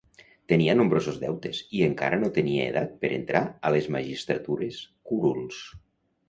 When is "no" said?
2.23-2.29